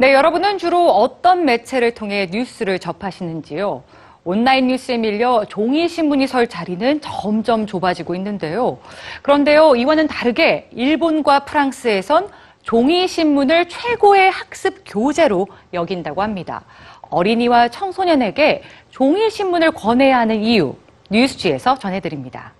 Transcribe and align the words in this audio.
네, 0.00 0.14
여러분은 0.14 0.56
주로 0.56 0.88
어떤 0.88 1.44
매체를 1.44 1.92
통해 1.92 2.26
뉴스를 2.32 2.78
접하시는지요? 2.78 3.82
온라인 4.24 4.68
뉴스에 4.68 4.96
밀려 4.96 5.44
종이 5.44 5.90
신문이 5.90 6.26
설 6.26 6.46
자리는 6.46 7.02
점점 7.02 7.66
좁아지고 7.66 8.14
있는데요. 8.14 8.78
그런데요, 9.20 9.76
이와는 9.76 10.06
다르게 10.06 10.70
일본과 10.72 11.40
프랑스에선 11.40 12.30
종이 12.62 13.06
신문을 13.06 13.68
최고의 13.68 14.30
학습 14.30 14.84
교재로 14.86 15.46
여긴다고 15.74 16.22
합니다. 16.22 16.64
어린이와 17.10 17.68
청소년에게 17.68 18.62
종이 18.88 19.28
신문을 19.28 19.72
권해야 19.72 20.20
하는 20.20 20.42
이유, 20.42 20.76
뉴스지에서 21.10 21.78
전해드립니다. 21.78 22.54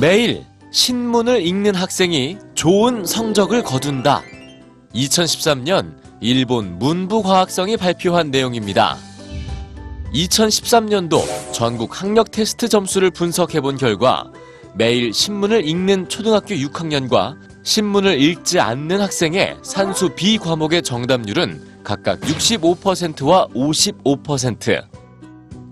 매일 0.00 0.44
신문을 0.76 1.40
읽는 1.40 1.74
학생이 1.74 2.36
좋은 2.54 3.06
성적을 3.06 3.62
거둔다. 3.62 4.22
2013년 4.94 5.96
일본 6.20 6.78
문부과학성이 6.78 7.78
발표한 7.78 8.30
내용입니다. 8.30 8.98
2013년도 10.12 11.22
전국 11.50 12.02
학력 12.02 12.30
테스트 12.30 12.68
점수를 12.68 13.10
분석해 13.10 13.62
본 13.62 13.78
결과 13.78 14.30
매일 14.74 15.14
신문을 15.14 15.66
읽는 15.66 16.10
초등학교 16.10 16.54
6학년과 16.54 17.36
신문을 17.62 18.20
읽지 18.20 18.60
않는 18.60 19.00
학생의 19.00 19.56
산수 19.62 20.10
B 20.10 20.36
과목의 20.36 20.82
정답률은 20.82 21.82
각각 21.84 22.20
65%와 22.20 23.46
55%. 23.54 24.84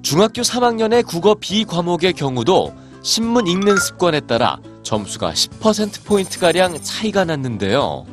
중학교 0.03 0.41
3학년의 0.41 1.07
국어 1.07 1.35
B 1.35 1.67
과목의 1.67 2.15
경우도 2.15 2.75
신문 3.03 3.47
읽는 3.47 3.77
습관에 3.77 4.21
따라 4.21 4.59
점수가 4.85 5.33
10%포인트가량 5.33 6.81
차이가 6.83 7.25
났는데요. 7.25 8.07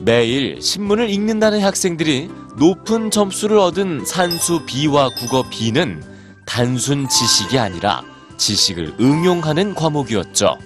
매일 0.00 0.60
신문을 0.60 1.10
읽는다는 1.10 1.60
학생들이 1.60 2.28
높은 2.58 3.10
점수를 3.10 3.58
얻은 3.58 4.04
산수 4.04 4.64
B와 4.66 5.08
국어 5.08 5.48
B는 5.48 6.02
단순 6.46 7.08
지식이 7.08 7.58
아니라 7.58 8.02
지식을 8.36 8.96
응용하는 9.00 9.74
과목이었죠. 9.74 10.56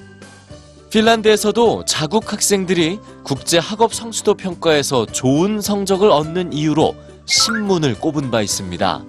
핀란드에서도 0.90 1.86
자국 1.86 2.32
학생들이 2.32 2.98
국제 3.24 3.56
학업 3.56 3.94
성수도 3.94 4.34
평가에서 4.34 5.06
좋은 5.06 5.62
성적을 5.62 6.10
얻는 6.10 6.52
이유로 6.52 6.94
신문을 7.24 7.98
꼽은 7.98 8.30
바 8.30 8.42
있습니다. 8.42 9.02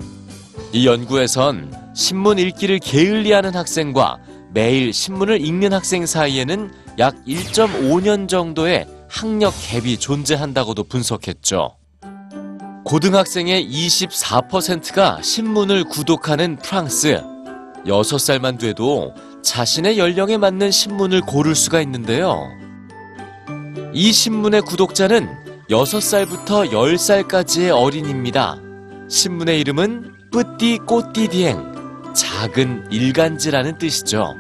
이 0.72 0.88
연구에선 0.88 1.74
신문 1.94 2.40
읽기를 2.40 2.80
게을리하는 2.80 3.54
학생과 3.54 4.18
매일 4.54 4.94
신문을 4.94 5.44
읽는 5.44 5.74
학생 5.74 6.06
사이에는 6.06 6.72
약 7.00 7.16
1.5년 7.26 8.28
정도의 8.28 8.88
학력 9.10 9.54
갭이 9.54 10.00
존재한다고도 10.00 10.84
분석했죠. 10.84 11.76
고등학생의 12.86 13.68
24%가 13.68 15.22
신문을 15.22 15.86
구독하는 15.86 16.58
프랑스. 16.58 17.22
6살만 17.86 18.60
돼도 18.60 19.14
자신의 19.42 19.98
연령에 19.98 20.38
맞는 20.38 20.72
신문을 20.72 21.22
고를 21.22 21.56
수가 21.56 21.82
있는데요. 21.82 22.48
이 23.94 24.12
신문의 24.12 24.62
구독자는 24.62 25.28
6살부터 25.70 26.72
10살까지의 26.72 27.76
어린입니다. 27.76 28.58
신문의 29.10 29.60
이름은 29.60 30.14
뿌띠 30.32 30.80
꼬띠디엥, 30.86 31.73
작은 32.14 32.88
일간지라는 32.92 33.78
뜻이죠. 33.78 34.36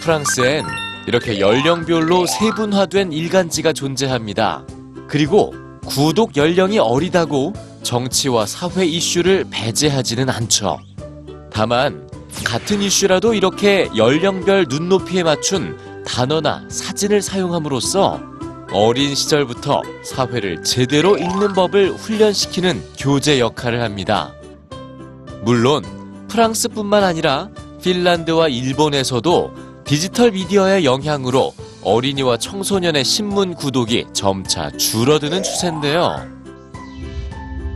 프랑스엔 0.00 0.64
이렇게 1.06 1.38
연령별로 1.40 2.26
세분화된 2.26 3.12
일간지가 3.12 3.72
존재합니다. 3.72 4.64
그리고 5.06 5.54
구독 5.86 6.36
연령이 6.36 6.78
어리다고 6.78 7.52
정치와 7.82 8.46
사회 8.46 8.86
이슈를 8.86 9.44
배제하지는 9.50 10.28
않죠. 10.30 10.78
다만 11.52 12.08
같은 12.44 12.82
이슈라도 12.82 13.34
이렇게 13.34 13.88
연령별 13.96 14.66
눈높이에 14.68 15.22
맞춘 15.22 15.78
단어나 16.06 16.64
사진을 16.68 17.22
사용함으로써 17.22 18.20
어린 18.72 19.14
시절부터 19.14 19.82
사회를 20.02 20.64
제대로 20.64 21.16
읽는 21.16 21.52
법을 21.52 21.92
훈련시키는 21.92 22.82
교재 22.98 23.38
역할을 23.38 23.82
합니다. 23.82 24.32
물론 25.42 26.03
프랑스뿐만 26.34 27.04
아니라 27.04 27.48
핀란드와 27.80 28.48
일본에서도 28.48 29.52
디지털 29.84 30.32
미디어의 30.32 30.84
영향으로 30.84 31.54
어린이와 31.84 32.38
청소년의 32.38 33.04
신문 33.04 33.54
구독이 33.54 34.06
점차 34.12 34.68
줄어드는 34.72 35.44
추세인데요. 35.44 36.26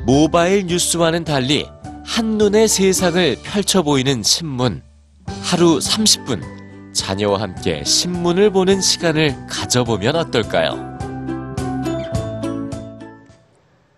모바일 0.04 0.66
뉴스와는 0.66 1.22
달리 1.22 1.68
한눈에 2.04 2.66
세상을 2.66 3.36
펼쳐 3.44 3.82
보이는 3.82 4.24
신문. 4.24 4.82
하루 5.42 5.78
30분 5.78 6.42
자녀와 6.92 7.40
함께 7.40 7.84
신문을 7.84 8.50
보는 8.50 8.80
시간을 8.80 9.46
가져보면 9.48 10.16
어떨까요? 10.16 10.97